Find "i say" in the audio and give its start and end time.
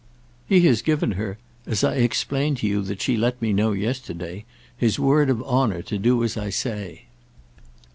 6.37-7.03